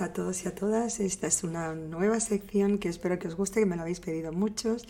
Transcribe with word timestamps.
A 0.00 0.12
todos 0.12 0.44
y 0.44 0.48
a 0.48 0.54
todas. 0.54 1.00
Esta 1.00 1.26
es 1.26 1.42
una 1.42 1.74
nueva 1.74 2.20
sección 2.20 2.78
que 2.78 2.88
espero 2.88 3.18
que 3.18 3.26
os 3.26 3.34
guste, 3.34 3.58
que 3.58 3.66
me 3.66 3.74
lo 3.74 3.82
habéis 3.82 3.98
pedido 3.98 4.32
muchos 4.32 4.86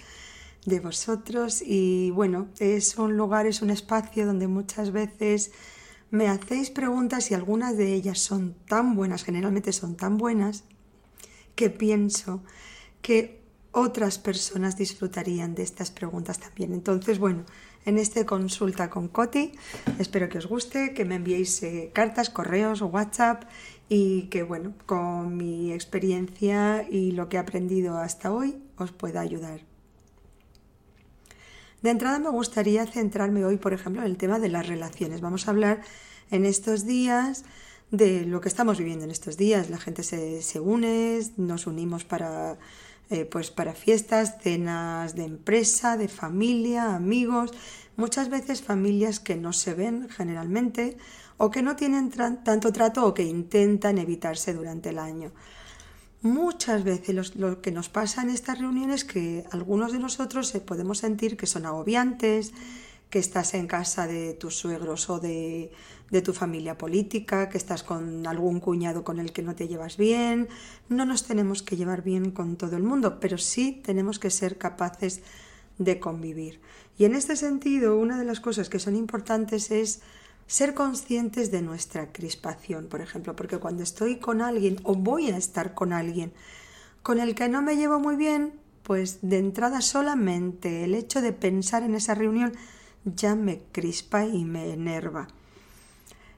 de 0.66 0.80
vosotros. 0.80 1.62
Y 1.64 2.10
bueno, 2.10 2.48
es 2.58 2.98
un 2.98 3.16
lugar, 3.16 3.46
es 3.46 3.62
un 3.62 3.70
espacio 3.70 4.26
donde 4.26 4.48
muchas 4.48 4.92
veces 4.92 5.50
me 6.10 6.28
hacéis 6.28 6.68
preguntas 6.68 7.30
y 7.30 7.34
algunas 7.34 7.78
de 7.78 7.94
ellas 7.94 8.18
son 8.18 8.54
tan 8.66 8.96
buenas, 8.96 9.24
generalmente 9.24 9.72
son 9.72 9.96
tan 9.96 10.18
buenas, 10.18 10.64
que 11.54 11.70
pienso 11.70 12.42
que 13.00 13.40
otras 13.72 14.18
personas 14.18 14.76
disfrutarían 14.76 15.54
de 15.54 15.62
estas 15.62 15.90
preguntas 15.90 16.38
también. 16.38 16.72
Entonces, 16.72 17.18
bueno, 17.18 17.44
en 17.84 17.98
este 17.98 18.26
consulta 18.26 18.90
con 18.90 19.08
Coti, 19.08 19.52
espero 19.98 20.28
que 20.28 20.38
os 20.38 20.46
guste, 20.46 20.94
que 20.94 21.04
me 21.04 21.16
enviéis 21.16 21.62
eh, 21.62 21.90
cartas, 21.92 22.30
correos 22.30 22.82
WhatsApp 22.82 23.44
y 23.88 24.22
que, 24.24 24.42
bueno, 24.42 24.74
con 24.86 25.36
mi 25.36 25.72
experiencia 25.72 26.86
y 26.88 27.12
lo 27.12 27.28
que 27.28 27.36
he 27.36 27.40
aprendido 27.40 27.96
hasta 27.98 28.32
hoy 28.32 28.62
os 28.76 28.92
pueda 28.92 29.20
ayudar. 29.20 29.60
De 31.82 31.90
entrada 31.90 32.18
me 32.18 32.30
gustaría 32.30 32.84
centrarme 32.86 33.44
hoy, 33.44 33.56
por 33.56 33.72
ejemplo, 33.72 34.02
en 34.02 34.08
el 34.08 34.16
tema 34.16 34.38
de 34.38 34.48
las 34.48 34.66
relaciones. 34.66 35.20
Vamos 35.20 35.46
a 35.46 35.52
hablar 35.52 35.80
en 36.30 36.44
estos 36.44 36.84
días 36.86 37.44
de 37.90 38.26
lo 38.26 38.40
que 38.40 38.48
estamos 38.48 38.78
viviendo 38.78 39.04
en 39.04 39.10
estos 39.10 39.36
días. 39.36 39.70
La 39.70 39.78
gente 39.78 40.02
se, 40.02 40.42
se 40.42 40.60
une, 40.60 41.20
nos 41.36 41.66
unimos 41.66 42.04
para, 42.04 42.58
eh, 43.10 43.24
pues 43.24 43.50
para 43.50 43.74
fiestas, 43.74 44.36
cenas 44.42 45.14
de 45.14 45.24
empresa, 45.24 45.96
de 45.96 46.08
familia, 46.08 46.94
amigos, 46.94 47.52
muchas 47.96 48.28
veces 48.28 48.62
familias 48.62 49.18
que 49.18 49.36
no 49.36 49.52
se 49.52 49.74
ven 49.74 50.08
generalmente 50.08 50.96
o 51.36 51.50
que 51.50 51.62
no 51.62 51.76
tienen 51.76 52.10
tanto 52.10 52.72
trato 52.72 53.06
o 53.06 53.14
que 53.14 53.22
intentan 53.22 53.98
evitarse 53.98 54.52
durante 54.52 54.90
el 54.90 54.98
año. 54.98 55.32
Muchas 56.20 56.82
veces 56.82 57.36
lo 57.36 57.62
que 57.62 57.70
nos 57.70 57.88
pasa 57.88 58.22
en 58.22 58.30
estas 58.30 58.58
reuniones 58.58 59.02
es 59.02 59.04
que 59.04 59.44
algunos 59.52 59.92
de 59.92 60.00
nosotros 60.00 60.50
podemos 60.66 60.98
sentir 60.98 61.36
que 61.36 61.46
son 61.46 61.64
agobiantes, 61.64 62.52
que 63.10 63.18
estás 63.18 63.54
en 63.54 63.66
casa 63.66 64.06
de 64.06 64.34
tus 64.34 64.56
suegros 64.56 65.08
o 65.08 65.18
de, 65.18 65.72
de, 66.10 66.22
tu 66.22 66.32
familia 66.32 66.76
política, 66.76 67.48
que 67.48 67.56
estás 67.56 67.82
con 67.82 68.26
algún 68.26 68.60
cuñado 68.60 69.02
con 69.04 69.18
el 69.18 69.32
que 69.32 69.42
no 69.42 69.54
te 69.54 69.66
llevas 69.66 69.96
bien. 69.96 70.48
No 70.88 71.06
nos 71.06 71.24
tenemos 71.24 71.62
que 71.62 71.76
llevar 71.76 72.02
bien 72.02 72.30
con 72.30 72.56
todo 72.56 72.76
el 72.76 72.82
mundo, 72.82 73.18
pero 73.20 73.38
sí 73.38 73.80
tenemos 73.82 74.18
que 74.18 74.30
ser 74.30 74.58
capaces 74.58 75.22
de 75.78 75.98
convivir. 75.98 76.60
Y 76.98 77.04
en 77.04 77.14
este 77.14 77.36
sentido, 77.36 77.96
una 77.96 78.18
de 78.18 78.24
las 78.24 78.40
cosas 78.40 78.68
que 78.68 78.80
son 78.80 78.96
importantes 78.96 79.70
es 79.70 80.02
ser 80.46 80.74
conscientes 80.74 81.50
de 81.50 81.62
nuestra 81.62 82.12
crispación, 82.12 82.88
por 82.88 83.00
ejemplo, 83.00 83.36
porque 83.36 83.58
cuando 83.58 83.82
estoy 83.82 84.16
con 84.16 84.40
alguien 84.42 84.80
o 84.82 84.94
voy 84.94 85.30
a 85.30 85.36
estar 85.36 85.74
con 85.74 85.92
alguien 85.92 86.32
con 87.02 87.20
el 87.20 87.34
que 87.34 87.48
no 87.48 87.62
me 87.62 87.76
llevo 87.76 88.00
muy 88.00 88.16
bien, 88.16 88.54
pues 88.82 89.18
de 89.22 89.38
entrada 89.38 89.82
solamente 89.82 90.84
el 90.84 90.94
hecho 90.94 91.20
de 91.20 91.32
pensar 91.32 91.82
en 91.82 91.94
esa 91.94 92.14
reunión 92.14 92.54
ya 93.04 93.34
me 93.34 93.62
crispa 93.72 94.24
y 94.26 94.44
me 94.44 94.72
enerva. 94.72 95.28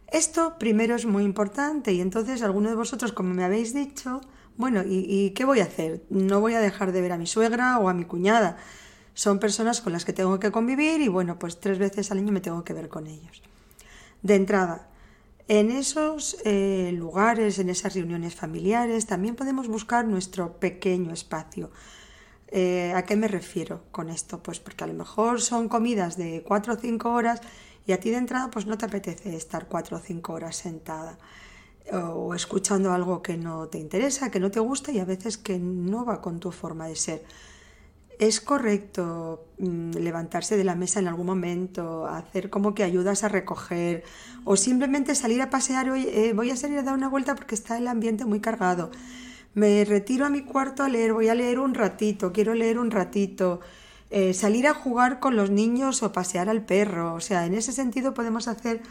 Esto 0.09 0.59
primero 0.59 0.97
es 0.97 1.07
muy 1.07 1.25
importante 1.25 1.93
y 1.93 2.01
entonces 2.01 2.43
alguno 2.43 2.69
de 2.69 2.75
vosotros, 2.75 3.13
como 3.13 3.33
me 3.33 3.45
habéis 3.45 3.75
dicho, 3.75 4.21
bueno, 4.57 4.83
¿y, 4.83 5.07
¿y, 5.09 5.31
qué 5.31 5.45
voy 5.45 5.61
a 5.61 5.65
hacer? 5.65 6.05
No 6.11 6.41
voy 6.41 6.55
a 6.55 6.61
dejar 6.61 6.93
de 6.93 7.01
ver 7.01 7.13
a 7.13 7.19
mi 7.19 7.27
suegra 7.27 7.79
o 7.79 7.89
a 7.89 7.95
mi 7.95 8.05
cuñada. 8.05 8.57
Son 9.15 9.39
personas 9.39 9.81
con 9.81 9.93
las 9.93 10.05
que 10.05 10.13
tengo 10.13 10.41
que 10.41 10.51
convivir 10.51 11.01
y 11.01 11.09
bueno, 11.09 11.39
pues 11.39 11.61
tres 11.61 11.79
veces 11.79 12.11
al 12.11 12.19
año 12.19 12.33
me 12.33 12.41
tengo 12.41 12.65
que 12.65 12.73
ver 12.73 12.89
con 12.89 13.07
ellos. 13.07 13.43
De 14.23 14.35
entrada, 14.35 14.89
en 15.51 15.73
esos 15.73 16.37
eh, 16.45 16.93
lugares, 16.95 17.59
en 17.59 17.71
esas 17.71 17.95
reuniones 17.95 18.37
familiares, 18.37 19.07
también 19.07 19.35
podemos 19.35 19.67
buscar 19.67 20.07
nuestro 20.07 20.61
pequeño 20.61 21.13
espacio. 21.13 21.71
Eh, 22.51 22.93
¿A 22.95 23.05
qué 23.05 23.17
me 23.17 23.29
refiero 23.29 23.83
con 23.93 24.11
esto? 24.11 24.43
Pues 24.43 24.59
porque 24.61 24.85
a 24.85 24.87
lo 24.87 24.95
mejor 24.95 25.41
son 25.41 25.69
comidas 25.69 26.17
de 26.17 26.43
cuatro 26.47 26.75
o 26.75 26.77
cinco 26.77 27.13
horas 27.13 27.41
y 27.87 27.93
a 27.93 28.01
ti 28.01 28.11
de 28.11 28.17
entrada 28.17 28.51
pues 28.51 28.67
no 28.67 28.77
te 28.77 28.87
apetece 28.87 29.37
estar 29.37 29.67
cuatro 29.69 29.97
o 29.97 30.01
cinco 30.01 30.33
horas 30.33 30.57
sentada 30.57 31.19
o 31.93 32.35
escuchando 32.35 32.93
algo 32.93 33.23
que 33.23 33.37
no 33.37 33.69
te 33.69 33.79
interesa, 33.79 34.31
que 34.31 34.41
no 34.41 34.51
te 34.51 34.61
gusta 34.61 34.93
y 34.93 34.99
a 34.99 35.05
veces 35.05 35.39
que 35.39 35.59
no 35.59 36.05
va 36.05 36.21
con 36.21 36.41
tu 36.41 36.53
forma 36.53 36.87
de 36.87 36.97
ser. 36.97 37.25
¿Es 38.19 38.41
correcto 38.41 39.47
mm, 39.59 39.93
levantarse 39.93 40.57
de 40.57 40.65
la 40.65 40.75
mesa 40.75 41.01
en 41.01 41.09
algún 41.09 41.27
momento, 41.27 42.07
hacer 42.07 42.51
como 42.51 42.75
que 42.75 42.85
ayudas 42.85 43.25
a 43.25 43.29
recoger 43.29 44.05
o 44.45 44.57
simplemente 44.57 45.15
salir 45.15 45.41
a 45.41 45.49
pasear? 45.49 45.89
Hoy 45.91 46.07
eh, 46.07 46.33
voy 46.35 46.51
a 46.51 46.57
salir 46.57 46.79
a 46.79 46.83
dar 46.83 46.95
una 46.95 47.09
vuelta 47.09 47.35
porque 47.35 47.55
está 47.55 47.79
el 47.79 47.89
ambiente 47.89 48.27
muy 48.27 48.41
cargado. 48.41 48.91
Me 49.55 49.85
retiro 49.85 50.27
a 50.27 50.31
mi 50.31 50.43
cuarto 50.43 50.83
a 50.83 50.89
leer, 50.89 51.13
voy 51.13 51.29
a 51.29 51.35
leer 51.35 51.59
un 51.59 51.75
ratito, 51.75 52.33
quiero 52.33 52.55
leer 52.55 52.79
un 52.79 52.91
ratito. 52.91 53.61
Eh, 54.11 54.35
salir 54.35 54.67
a 54.67 54.75
jugar 54.75 55.21
con 55.21 55.37
los 55.37 55.51
niños 55.51 56.03
o 56.03 56.13
pasear 56.13 56.49
al 56.49 56.65
perro. 56.65 57.15
O 57.15 57.21
sea, 57.21 57.47
en 57.47 57.55
ese 57.55 57.73
sentido 57.73 58.15
podemos 58.15 58.49
hacer 58.49 58.83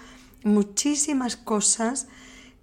muchísimas 0.44 1.36
cosas 1.36 2.08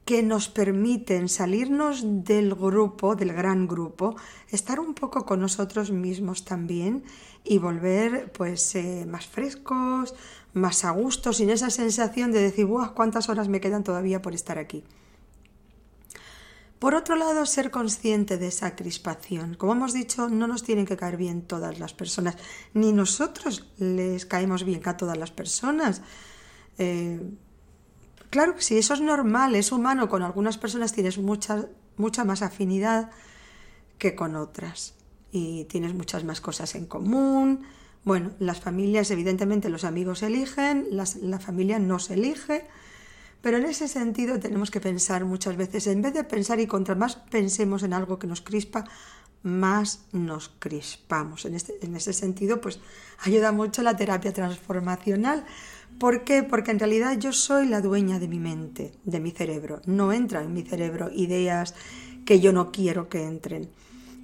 que 0.07 0.23
nos 0.23 0.49
permiten 0.49 1.29
salirnos 1.29 2.25
del 2.25 2.55
grupo, 2.55 3.17
del 3.17 3.33
gran 3.33 3.67
grupo, 3.67 4.15
estar 4.51 4.79
un 4.79 4.95
poco 4.95 5.27
con 5.27 5.41
nosotros 5.41 5.91
mismos 5.91 6.45
también 6.45 7.03
y 7.45 7.59
volver 7.59 8.31
pues 8.31 8.75
eh, 8.77 9.05
más 9.09 9.27
frescos, 9.27 10.15
más 10.55 10.85
a 10.85 10.91
gusto, 10.93 11.33
sin 11.33 11.51
esa 11.51 11.71
sensación 11.71 12.31
de 12.31 12.41
decir, 12.41 12.67
¡buah! 12.67 12.95
¿Cuántas 12.95 13.29
horas 13.29 13.49
me 13.49 13.61
quedan 13.61 13.83
todavía 13.83 14.23
por 14.23 14.33
estar 14.33 14.59
aquí? 14.59 14.85
Por 16.79 16.95
otro 16.95 17.17
lado, 17.17 17.47
ser 17.47 17.71
consciente 17.71 18.37
de 18.37 18.49
esa 18.49 18.77
crispación. 18.77 19.55
Como 19.55 19.73
hemos 19.73 19.93
dicho, 19.93 20.29
no 20.29 20.47
nos 20.47 20.63
tienen 20.63 20.87
que 20.87 20.97
caer 20.97 21.17
bien 21.17 21.43
todas 21.43 21.79
las 21.79 21.95
personas, 21.95 22.37
ni 22.75 22.93
nosotros 22.93 23.67
les 23.79 24.27
caemos 24.27 24.65
bien 24.65 24.83
a 24.85 24.97
todas 24.97 25.17
las 25.17 25.31
personas. 25.31 26.03
Eh, 26.79 27.21
Claro 28.31 28.55
que 28.57 28.63
sí, 28.63 28.77
eso 28.77 28.95
es 28.95 29.01
normal, 29.01 29.55
es 29.55 29.73
humano. 29.73 30.09
Con 30.09 30.23
algunas 30.23 30.59
personas 30.59 30.93
tienes 30.93 31.19
mucha, 31.19 31.67
mucha 31.97 32.25
más 32.25 32.43
afinidad 32.43 33.11
que 33.99 34.15
con 34.15 34.37
otras. 34.37 34.95
Y 35.33 35.65
tienes 35.65 35.95
muchas 35.95 36.25
más 36.25 36.41
cosas 36.41 36.75
en 36.75 36.87
común. 36.87 37.63
Bueno, 38.05 38.33
las 38.39 38.61
familias, 38.61 39.11
evidentemente, 39.11 39.69
los 39.69 39.85
amigos 39.85 40.23
eligen, 40.23 40.87
la 40.91 41.39
familia 41.39 41.79
no 41.79 41.99
se 41.99 42.15
elige. 42.15 42.67
Pero 43.47 43.59
en 43.59 43.67
ese 43.67 43.87
sentido 43.87 44.41
tenemos 44.41 44.73
que 44.73 44.81
pensar 44.81 45.25
muchas 45.25 45.57
veces, 45.57 45.87
en 45.87 46.03
vez 46.03 46.13
de 46.13 46.25
pensar 46.25 46.59
y 46.59 46.67
contra 46.67 46.97
más 46.97 47.15
pensemos 47.15 47.85
en 47.85 47.93
algo 47.93 48.19
que 48.19 48.27
nos 48.27 48.41
crispa, 48.41 48.83
más 49.45 50.01
nos 50.11 50.49
crispamos. 50.59 51.45
En, 51.45 51.55
este, 51.55 51.79
en 51.81 51.95
ese 51.95 52.13
sentido, 52.13 52.61
pues 52.61 52.81
ayuda 53.21 53.53
mucho 53.53 53.85
la 53.85 53.95
terapia 53.95 54.33
transformacional 54.33 55.45
¿Por 56.01 56.25
qué? 56.25 56.43
Porque 56.43 56.73
en 56.73 56.81
realidad 56.81 57.17
yo 57.21 57.33
soy 57.33 57.69
la 57.69 57.81
dueña 57.81 58.19
de 58.19 58.27
mi 58.27 58.41
mente, 58.41 58.93
de 59.05 59.21
mi 59.21 59.31
cerebro. 59.31 59.81
No 59.87 60.13
entran 60.13 60.47
en 60.47 60.53
mi 60.53 60.63
cerebro 60.63 61.13
ideas 61.13 61.77
que 62.25 62.41
yo 62.41 62.53
no 62.53 62.73
quiero 62.73 63.09
que 63.09 63.23
entren. 63.23 63.71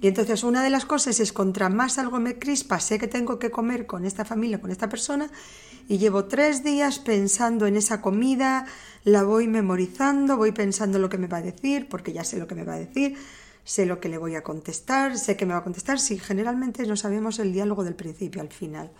Y 0.03 0.07
entonces 0.09 0.43
una 0.43 0.61
de 0.61 0.69
las 0.69 0.83
cosas 0.83 1.21
es 1.21 1.31
contra 1.31 1.69
más 1.69 1.97
algo 1.97 2.19
me 2.19 2.37
crispa, 2.37 2.81
sé 2.81 2.99
que 2.99 3.07
tengo 3.07 3.39
que 3.39 3.51
comer 3.51 3.85
con 3.85 4.03
esta 4.03 4.25
familia, 4.25 4.59
con 4.59 4.69
esta 4.69 4.89
persona, 4.89 5.31
y 5.87 5.97
llevo 5.97 6.25
tres 6.25 6.61
días 6.61 6.99
pensando 6.99 7.67
en 7.67 7.77
esa 7.77 8.01
comida, 8.01 8.65
la 9.05 9.23
voy 9.23 9.47
memorizando, 9.47 10.35
voy 10.35 10.51
pensando 10.51 10.99
lo 10.99 11.07
que 11.07 11.17
me 11.17 11.27
va 11.27 11.37
a 11.37 11.41
decir, 11.41 11.87
porque 11.87 12.11
ya 12.11 12.25
sé 12.25 12.37
lo 12.37 12.47
que 12.47 12.55
me 12.55 12.65
va 12.65 12.73
a 12.73 12.79
decir, 12.79 13.15
sé 13.63 13.85
lo 13.85 14.01
que 14.01 14.09
le 14.09 14.17
voy 14.17 14.35
a 14.35 14.43
contestar, 14.43 15.17
sé 15.17 15.37
que 15.37 15.45
me 15.45 15.53
va 15.53 15.59
a 15.59 15.63
contestar, 15.63 16.01
si 16.01 16.19
generalmente 16.19 16.85
no 16.85 16.97
sabemos 16.97 17.39
el 17.39 17.53
diálogo 17.53 17.85
del 17.85 17.95
principio 17.95 18.41
al 18.41 18.49
final. 18.49 18.91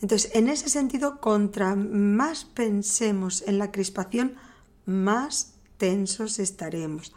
Entonces, 0.00 0.30
en 0.34 0.48
ese 0.48 0.68
sentido, 0.68 1.20
contra 1.20 1.74
más 1.74 2.44
pensemos 2.44 3.42
en 3.44 3.58
la 3.58 3.72
crispación, 3.72 4.36
más 4.84 5.54
tensos 5.78 6.38
estaremos. 6.38 7.12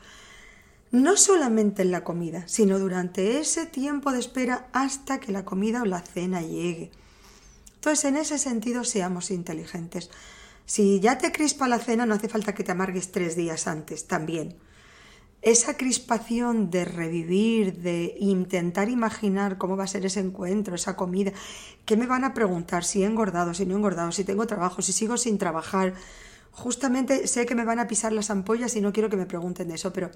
No 0.92 1.18
solamente 1.18 1.84
en 1.84 1.92
la 1.92 2.04
comida, 2.04 2.48
sino 2.48 2.80
durante 2.80 3.40
ese 3.40 3.66
tiempo 3.66 4.12
de 4.12 4.20
espera 4.20 4.68
hasta 4.74 5.20
que 5.20 5.32
la 5.32 5.46
comida 5.46 5.84
o 5.84 5.86
la 5.86 6.02
cena 6.02 6.42
llegue. 6.42 6.92
Entonces, 7.76 8.06
en 8.06 8.18
ese 8.18 8.38
sentido, 8.38 8.84
seamos 8.84 9.32
inteligentes. 9.32 10.10
Si 10.66 11.00
ya 11.00 11.18
te 11.18 11.32
crispa 11.32 11.68
la 11.68 11.80
cena, 11.80 12.06
no 12.06 12.16
hace 12.16 12.28
falta 12.28 12.54
que 12.54 12.64
te 12.64 12.72
amargues 12.72 13.12
tres 13.12 13.36
días 13.36 13.68
antes, 13.68 14.08
también 14.08 14.56
esa 15.42 15.78
crispación 15.78 16.70
de 16.70 16.84
revivir, 16.86 17.78
de 17.78 18.16
intentar 18.20 18.90
imaginar 18.90 19.58
cómo 19.58 19.78
va 19.78 19.86
a 19.86 19.88
ser 19.88 20.06
ese 20.06 20.20
encuentro, 20.20 20.76
esa 20.76 20.96
comida, 20.98 21.32
qué 21.86 21.96
me 21.96 22.08
van 22.08 22.26
a 22.26 22.34
preguntar, 22.34 22.84
si 22.84 23.04
he 23.04 23.06
engordado, 23.06 23.54
si 23.54 23.66
no 23.66 23.74
he 23.74 23.78
engordado, 23.78 24.12
si 24.12 24.26
tengo 24.26 24.46
trabajo, 24.48 24.82
si 24.82 24.92
sigo 24.92 25.18
sin 25.18 25.38
trabajar. 25.38 25.94
Justamente 26.52 27.28
sé 27.28 27.46
que 27.46 27.56
me 27.56 27.64
van 27.64 27.80
a 27.80 27.88
pisar 27.88 28.12
las 28.12 28.30
ampollas 28.30 28.76
y 28.76 28.82
no 28.82 28.92
quiero 28.92 29.10
que 29.10 29.16
me 29.16 29.26
pregunten 29.26 29.70
de 29.70 29.76
eso, 29.76 29.94
pero 29.94 30.12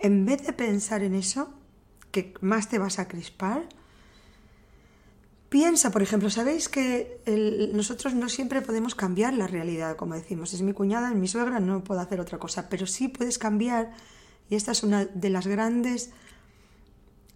en 0.00 0.24
vez 0.24 0.46
de 0.46 0.52
pensar 0.52 1.02
en 1.02 1.14
eso, 1.14 1.52
que 2.10 2.34
más 2.40 2.68
te 2.68 2.78
vas 2.78 2.98
a 2.98 3.08
crispar, 3.08 3.68
Piensa, 5.50 5.90
por 5.90 6.00
ejemplo, 6.00 6.30
sabéis 6.30 6.68
que 6.68 7.20
nosotros 7.74 8.14
no 8.14 8.28
siempre 8.28 8.62
podemos 8.62 8.94
cambiar 8.94 9.34
la 9.34 9.48
realidad, 9.48 9.96
como 9.96 10.14
decimos, 10.14 10.54
es 10.54 10.62
mi 10.62 10.72
cuñada, 10.72 11.08
es 11.08 11.16
mi 11.16 11.26
suegra, 11.26 11.58
no 11.58 11.82
puedo 11.82 12.00
hacer 12.00 12.20
otra 12.20 12.38
cosa, 12.38 12.68
pero 12.68 12.86
sí 12.86 13.08
puedes 13.08 13.36
cambiar, 13.36 13.92
y 14.48 14.54
esta 14.54 14.70
es 14.70 14.84
una 14.84 15.06
de 15.06 15.28
las 15.28 15.48
grandes, 15.48 16.10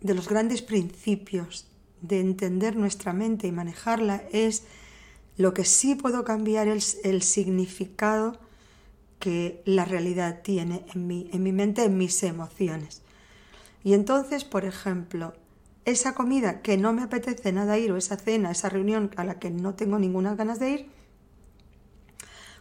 de 0.01 0.15
los 0.15 0.29
grandes 0.29 0.63
principios 0.63 1.67
de 2.03 2.21
entender 2.21 2.77
nuestra 2.77 3.13
mente 3.13 3.49
y 3.49 3.53
manejarla, 3.53 4.23
es 4.31 4.63
lo 5.37 5.53
que 5.53 5.65
sí 5.65 5.97
puedo 5.97 6.23
cambiar 6.23 6.69
el 6.69 7.23
significado 7.23 8.39
que 9.25 9.63
la 9.65 9.87
realidad 9.87 10.43
tiene 10.43 10.85
en 10.93 11.07
mí, 11.07 11.31
en 11.33 11.43
mi 11.43 11.51
mente, 11.51 11.83
en 11.83 11.97
mis 11.97 12.23
emociones. 12.25 13.01
Y 13.83 13.95
entonces, 13.95 14.45
por 14.45 14.67
ejemplo, 14.67 15.33
esa 15.87 16.13
comida 16.15 16.61
que 16.61 16.77
no 16.77 16.93
me 16.93 17.01
apetece 17.01 17.51
nada 17.51 17.79
ir 17.79 17.91
o 17.91 17.97
esa 17.97 18.19
cena, 18.19 18.51
esa 18.51 18.69
reunión 18.69 19.11
a 19.17 19.25
la 19.25 19.39
que 19.39 19.49
no 19.49 19.77
tengo 19.77 19.99
ninguna 19.99 20.35
ganas 20.35 20.59
de 20.59 20.71
ir, 20.73 20.91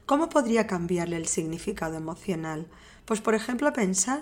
¿cómo 0.06 0.30
podría 0.30 0.66
cambiarle 0.66 1.18
el 1.18 1.28
significado 1.28 1.98
emocional? 1.98 2.70
Pues 3.04 3.20
por 3.20 3.36
ejemplo 3.36 3.74
pensar, 3.74 4.22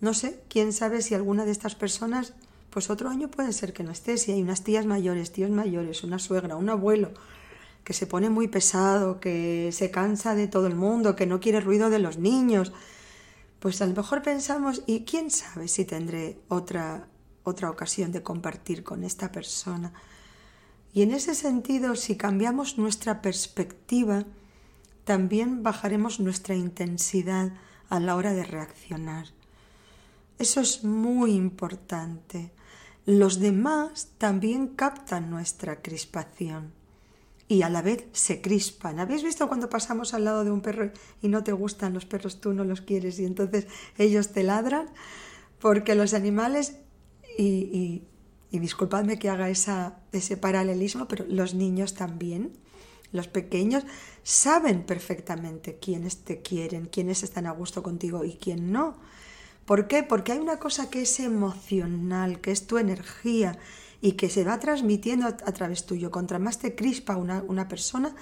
no 0.00 0.14
sé, 0.14 0.40
quién 0.48 0.72
sabe 0.72 1.02
si 1.02 1.14
alguna 1.14 1.44
de 1.44 1.50
estas 1.50 1.74
personas, 1.74 2.34
pues 2.70 2.90
otro 2.90 3.08
año 3.08 3.28
puede 3.28 3.52
ser 3.52 3.72
que 3.72 3.82
no 3.82 3.90
esté, 3.90 4.18
si 4.18 4.30
hay 4.30 4.40
unas 4.40 4.62
tías 4.62 4.86
mayores, 4.86 5.32
tíos 5.32 5.50
mayores, 5.50 6.04
una 6.04 6.20
suegra, 6.20 6.54
un 6.54 6.68
abuelo, 6.68 7.10
que 7.86 7.94
se 7.94 8.06
pone 8.06 8.28
muy 8.28 8.48
pesado, 8.48 9.20
que 9.20 9.70
se 9.72 9.90
cansa 9.90 10.34
de 10.34 10.48
todo 10.48 10.66
el 10.66 10.74
mundo, 10.74 11.16
que 11.16 11.26
no 11.26 11.40
quiere 11.40 11.60
ruido 11.60 11.88
de 11.88 12.00
los 12.00 12.18
niños, 12.18 12.72
pues 13.60 13.80
a 13.80 13.86
lo 13.86 13.94
mejor 13.94 14.20
pensamos, 14.22 14.82
¿y 14.86 15.04
quién 15.04 15.30
sabe 15.30 15.68
si 15.68 15.86
tendré 15.86 16.40
otra 16.48 17.06
otra 17.46 17.70
ocasión 17.70 18.10
de 18.10 18.24
compartir 18.24 18.82
con 18.82 19.04
esta 19.04 19.30
persona. 19.30 19.92
Y 20.92 21.02
en 21.02 21.12
ese 21.12 21.34
sentido, 21.34 21.94
si 21.94 22.16
cambiamos 22.16 22.76
nuestra 22.76 23.22
perspectiva, 23.22 24.24
también 25.04 25.62
bajaremos 25.62 26.18
nuestra 26.18 26.56
intensidad 26.56 27.52
a 27.88 28.00
la 28.00 28.16
hora 28.16 28.32
de 28.32 28.44
reaccionar. 28.44 29.28
Eso 30.40 30.60
es 30.60 30.82
muy 30.82 31.34
importante. 31.34 32.50
Los 33.04 33.38
demás 33.38 34.08
también 34.18 34.66
captan 34.66 35.30
nuestra 35.30 35.80
crispación 35.82 36.72
y 37.48 37.62
a 37.62 37.68
la 37.68 37.82
vez 37.82 38.06
se 38.12 38.40
crispan. 38.40 38.98
¿Habéis 38.98 39.22
visto 39.22 39.48
cuando 39.48 39.68
pasamos 39.68 40.14
al 40.14 40.24
lado 40.24 40.44
de 40.44 40.50
un 40.50 40.60
perro 40.60 40.90
y 41.22 41.28
no 41.28 41.44
te 41.44 41.52
gustan 41.52 41.94
los 41.94 42.04
perros, 42.04 42.40
tú 42.40 42.52
no 42.52 42.64
los 42.64 42.80
quieres 42.80 43.18
y 43.18 43.24
entonces 43.24 43.66
ellos 43.98 44.32
te 44.32 44.42
ladran? 44.42 44.88
Porque 45.60 45.94
los 45.94 46.12
animales 46.14 46.76
y, 47.38 48.02
disculpadme 48.50 49.18
que 49.18 49.28
haga 49.28 49.50
ese 49.50 50.36
paralelismo, 50.38 51.06
pero 51.08 51.26
los 51.28 51.54
niños 51.54 51.94
también, 51.94 52.52
los 53.12 53.28
pequeños, 53.28 53.84
saben 54.22 54.84
perfectamente 54.84 55.78
quiénes 55.78 56.24
te 56.24 56.40
quieren, 56.40 56.86
quiénes 56.86 57.22
están 57.22 57.46
a 57.46 57.52
gusto 57.52 57.82
contigo 57.82 58.24
y 58.24 58.34
quién 58.34 58.72
no. 58.72 58.96
¿Por 59.66 59.88
qué? 59.88 60.04
Porque 60.04 60.32
hay 60.32 60.38
una 60.38 60.58
cosa 60.58 60.88
que 60.90 61.02
es 61.02 61.18
emocional, 61.18 62.40
que 62.40 62.52
es 62.52 62.68
tu 62.68 62.78
energía 62.78 63.58
y 64.00 64.12
que 64.12 64.30
se 64.30 64.44
va 64.44 64.60
transmitiendo 64.60 65.26
a, 65.26 65.36
través 65.36 65.86
tuyo. 65.86 66.12
Contra 66.12 66.38
más 66.38 66.60
te 66.60 66.76
crispa 66.76 67.16
una, 67.16 67.42
una 67.48 67.66
persona, 67.66 68.14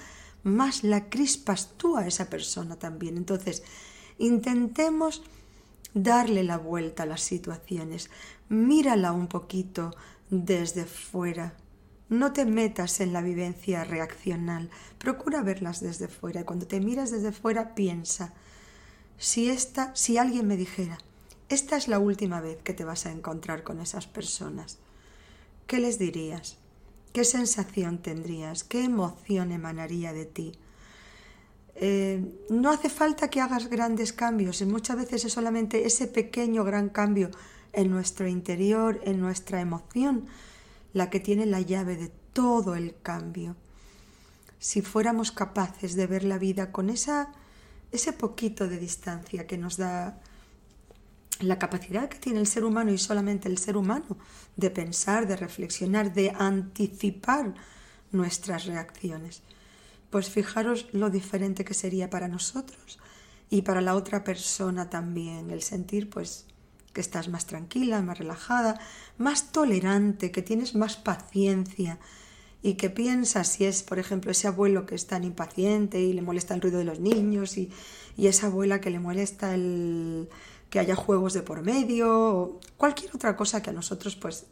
más 0.43 0.83
la 0.85 1.11
crispas 1.11 1.75
tú 1.77 1.99
a 1.99 2.07
esa 2.07 2.31
persona 2.31 2.77
también. 2.77 3.19
Entonces, 3.19 3.63
intentemos 4.17 5.23
darle 5.93 6.45
la 6.45 6.57
vuelta 6.57 7.03
a 7.03 7.07
las 7.07 7.21
situaciones, 7.21 8.09
mírala 8.49 9.13
un 9.13 9.29
poquito 9.29 9.95
desde 10.31 10.87
fuera. 10.87 11.55
No 12.09 12.33
te 12.33 12.47
metas 12.47 13.01
en 13.01 13.13
la 13.13 13.21
vivencia 13.21 13.85
reaccional, 13.85 14.71
procura 14.99 15.43
verlas 15.43 15.81
desde 15.81 16.09
fuera. 16.09 16.41
Y 16.41 16.45
cuando 16.45 16.67
te 16.67 16.81
miras 16.81 17.11
desde 17.11 17.33
fuera, 17.33 17.75
piensa, 17.75 18.33
si 19.19 19.51
esta, 19.51 19.95
si 19.95 20.17
alguien 20.17 20.47
me 20.47 20.57
dijera, 20.57 20.99
esta 21.55 21.77
es 21.77 21.89
la 21.89 21.99
última 21.99 22.41
vez 22.41 22.59
que 22.63 22.75
te 22.75 22.85
vas 22.85 23.07
a 23.07 23.13
encontrar 23.13 23.63
con 23.63 23.81
esas 23.81 24.07
personas, 24.07 24.79
¿qué 25.67 25.79
les 25.79 25.99
dirías? 25.99 26.59
¿Qué 27.13 27.25
sensación 27.25 27.99
tendrías? 27.99 28.65
¿Qué 28.65 28.85
emoción 28.85 29.53
emanaría 29.53 30.13
de 30.13 30.27
ti? 30.27 30.53
Eh, 31.77 32.45
no 32.51 32.71
hace 32.71 32.91
falta 32.91 33.31
que 33.31 33.41
hagas 33.41 33.69
grandes 33.69 34.13
cambios, 34.13 34.61
y 34.61 34.67
muchas 34.67 34.97
veces 34.97 35.25
es 35.25 35.33
solamente 35.33 35.87
ese 35.87 36.07
pequeño 36.07 36.65
gran 36.65 36.89
cambio 36.89 37.31
en 37.73 37.91
nuestro 37.91 38.27
interior, 38.29 39.01
en 39.05 39.21
nuestra 39.21 39.61
emoción, 39.61 40.27
la 40.93 41.09
que 41.09 41.21
tiene 41.21 41.47
la 41.47 41.61
llave 41.61 41.97
de 41.97 42.11
todo 42.33 42.75
el 42.75 42.97
cambio. 43.01 43.57
Si 44.59 44.83
fuéramos 44.83 45.31
capaces 45.33 45.95
de 45.95 46.07
ver 46.07 46.25
la 46.25 46.39
vida 46.39 46.73
con 46.73 46.91
esa, 46.91 47.33
ese 47.93 48.13
poquito 48.13 48.69
de 48.69 48.79
distancia 48.79 49.47
que 49.47 49.59
nos 49.59 49.77
da 49.77 50.21
la 51.41 51.59
capacidad 51.59 52.09
que 52.09 52.19
tiene 52.19 52.41
el 52.41 52.47
ser 52.47 52.65
humano 52.65 52.93
y 52.93 52.99
solamente 52.99 53.49
el 53.49 53.59
ser 53.59 53.77
humano 53.77 54.17
de 54.57 54.71
pensar, 54.71 55.27
de 55.27 55.37
reflexionar, 55.37 56.13
de 56.13 56.31
anticipar 56.31 57.55
nuestras 58.13 58.67
reacciones. 58.67 59.43
Pues 60.11 60.31
fijaros 60.31 60.87
lo 60.93 61.11
diferente 61.11 61.65
que 61.65 61.75
sería 61.75 62.09
para 62.09 62.29
nosotros 62.29 62.99
y 63.51 63.63
para 63.63 63.81
la 63.81 63.95
otra 63.95 64.25
persona 64.25 64.89
también, 64.91 65.51
el 65.51 65.63
sentir 65.63 66.09
pues 66.09 66.47
que 66.93 67.01
estás 67.01 67.29
más 67.29 67.47
tranquila, 67.47 68.01
más 68.01 68.19
relajada, 68.19 68.81
más 69.19 69.51
tolerante, 69.51 70.31
que 70.31 70.43
tienes 70.43 70.77
más 70.77 70.97
paciencia 70.97 71.99
y 72.63 72.75
que 72.75 72.89
piensas 72.89 73.49
si 73.49 73.65
es, 73.65 73.83
por 73.83 73.99
ejemplo, 73.99 74.31
ese 74.31 74.47
abuelo 74.47 74.87
que 74.87 74.95
es 74.95 75.07
tan 75.07 75.25
impaciente 75.25 76.01
y 76.01 76.13
le 76.13 76.23
molesta 76.23 76.55
el 76.55 76.63
ruido 76.63 76.79
de 76.79 76.85
los 76.85 77.01
niños 77.01 77.59
y, 77.59 77.71
y 78.17 78.29
esa 78.29 78.47
abuela 78.47 78.81
que 78.81 78.91
le 78.91 79.01
molesta 79.01 79.55
el 79.55 80.29
que 80.75 80.81
haya 80.81 80.97
juegos 80.97 81.35
de 81.35 81.43
por 81.43 81.63
medio 81.63 82.09
o 82.11 82.61
cualquier 82.77 83.15
otra 83.15 83.37
cosa 83.37 83.63
que 83.63 83.71
a 83.71 83.73
nosotros 83.73 84.17
pues 84.17 84.47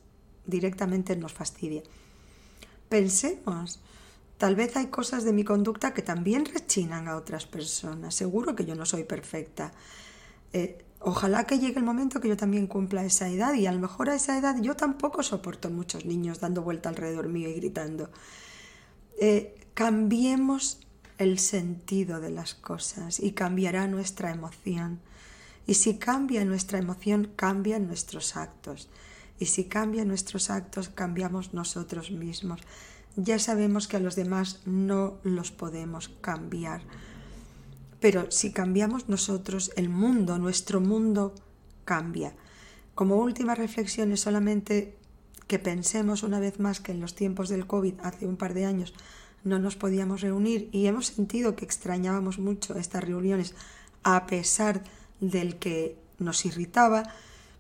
directamente 0.47 1.17
nos 1.17 1.33
fastidia. 1.33 1.83
Pensemos 2.89 3.81
Tal 4.39 4.55
vez 4.57 4.77
hay 4.77 4.87
cosas 4.87 5.25
de 5.25 5.33
mi 5.33 5.43
conducta 5.43 5.95
que 5.95 6.03
también 6.03 6.45
rechinan 6.45 7.07
a 7.07 7.17
otras 7.17 7.47
personas. 7.47 8.15
Seguro 8.15 8.57
que 8.57 8.65
yo 8.65 8.75
no 8.75 8.85
soy 8.85 9.05
perfecta. 9.05 9.73
Eh, 10.53 10.85
ojalá 11.01 11.45
que 11.45 11.59
llegue 11.61 11.79
el 11.79 11.85
momento 11.85 12.21
que 12.21 12.29
yo 12.29 12.37
también 12.37 12.67
cumpla 12.69 13.05
esa 13.05 13.29
edad 13.29 13.55
y 13.55 13.67
a 13.67 13.73
lo 13.73 13.81
mejor 13.81 14.11
a 14.11 14.15
esa 14.17 14.37
edad 14.39 14.61
yo 14.61 14.75
tampoco 14.75 15.23
soporto 15.23 15.71
muchos 15.71 16.05
niños 16.07 16.41
dando 16.41 16.63
vuelta 16.63 16.89
alrededor 16.89 17.29
mío 17.29 17.49
y 17.49 17.55
gritando. 17.55 18.11
Eh, 19.21 19.55
cambiemos 19.75 20.81
el 21.19 21.39
sentido 21.39 22.21
de 22.21 22.31
las 22.31 22.55
cosas 22.55 23.21
y 23.21 23.33
cambiará 23.33 23.87
nuestra 23.87 24.33
emoción. 24.33 25.01
Y 25.67 25.75
si 25.75 25.97
cambia 25.99 26.45
nuestra 26.45 26.79
emoción, 26.79 27.31
cambian 27.37 27.87
nuestros 27.87 28.37
actos. 28.37 28.89
Y 29.39 29.47
si 29.47 29.65
cambian 29.65 30.09
nuestros 30.09 30.51
actos, 30.51 30.89
cambiamos 30.89 31.55
nosotros 31.55 32.11
mismos 32.11 32.61
ya 33.17 33.39
sabemos 33.39 33.89
que 33.89 33.97
a 33.97 34.01
los 34.01 34.17
demás 34.17 34.61
no 34.65 35.19
los 35.23 35.51
podemos 35.53 36.09
cambiar. 36.21 36.83
Pero 38.01 38.31
si 38.31 38.53
cambiamos 38.53 39.09
nosotros, 39.09 39.71
el 39.77 39.89
mundo, 39.89 40.39
nuestro 40.39 40.81
mundo 40.81 41.35
cambia. 41.85 42.35
Como 42.95 43.17
última 43.17 43.55
reflexión 43.55 44.13
es 44.13 44.21
solamente 44.21 44.97
que 45.47 45.59
pensemos 45.59 46.23
una 46.23 46.41
vez 46.41 46.59
más 46.59 46.81
que 46.81 46.93
en 46.93 47.01
los 47.01 47.15
tiempos 47.15 47.49
del 47.49 47.67
COVID, 47.67 47.95
hace 48.03 48.27
un 48.27 48.37
par 48.37 48.55
de 48.55 48.65
años, 48.65 48.95
no 49.45 49.59
nos 49.59 49.77
podíamos 49.77 50.21
reunir 50.21 50.69
y 50.73 50.87
hemos 50.87 51.07
sentido 51.07 51.57
que 51.57 51.65
extrañábamos 51.65 52.39
mucho 52.39 52.77
estas 52.77 53.05
reuniones 53.05 53.55
a 54.05 54.27
pesar 54.27 54.83
del 55.23 55.57
que 55.57 55.97
nos 56.19 56.45
irritaba, 56.45 57.05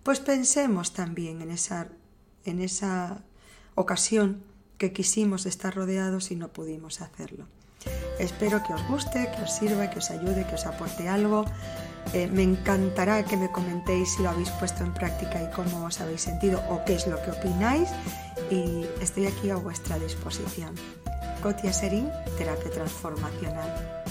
pues 0.02 0.20
pensemos 0.20 0.92
también 0.92 1.40
en 1.40 1.50
esa, 1.50 1.88
en 2.44 2.60
esa 2.60 3.22
ocasión 3.74 4.42
que 4.76 4.92
quisimos 4.92 5.46
estar 5.46 5.74
rodeados 5.74 6.30
y 6.32 6.36
no 6.36 6.48
pudimos 6.48 7.00
hacerlo. 7.00 7.46
Espero 8.18 8.62
que 8.64 8.74
os 8.74 8.86
guste, 8.88 9.30
que 9.34 9.42
os 9.42 9.52
sirva, 9.52 9.90
que 9.90 9.98
os 9.98 10.10
ayude, 10.10 10.46
que 10.46 10.54
os 10.54 10.66
aporte 10.66 11.08
algo. 11.08 11.44
Eh, 12.12 12.26
me 12.26 12.42
encantará 12.42 13.24
que 13.24 13.36
me 13.36 13.50
comentéis 13.50 14.14
si 14.14 14.22
lo 14.22 14.30
habéis 14.30 14.50
puesto 14.50 14.82
en 14.84 14.92
práctica 14.92 15.42
y 15.42 15.50
cómo 15.54 15.84
os 15.86 16.00
habéis 16.00 16.20
sentido 16.20 16.62
o 16.68 16.84
qué 16.84 16.94
es 16.94 17.06
lo 17.06 17.22
que 17.22 17.30
opináis. 17.30 17.88
Y 18.50 18.86
estoy 19.00 19.26
aquí 19.26 19.50
a 19.50 19.56
vuestra 19.56 19.98
disposición. 19.98 20.74
Cotia 21.42 21.72
Serín, 21.72 22.08
Terapia 22.38 22.70
Transformacional. 22.70 24.01